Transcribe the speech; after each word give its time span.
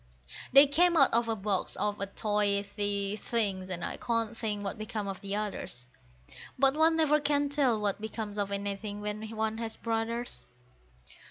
They 0.51 0.65
came 0.65 0.97
out 0.97 1.13
of 1.13 1.27
a 1.27 1.35
box 1.35 1.75
of 1.75 2.01
toy 2.15 2.63
tea 2.75 3.17
things, 3.17 3.69
and 3.69 3.85
I 3.85 3.97
can't 3.97 4.35
think 4.35 4.63
what 4.63 4.79
became 4.79 5.07
of 5.07 5.21
the 5.21 5.35
others; 5.35 5.85
But 6.57 6.73
one 6.73 6.95
never 6.95 7.19
can 7.19 7.49
tell 7.49 7.79
what 7.79 8.01
becomes 8.01 8.39
of 8.39 8.51
anything 8.51 8.99
when 9.01 9.29
one 9.29 9.59
has 9.59 9.77
brothers.) 9.77 10.43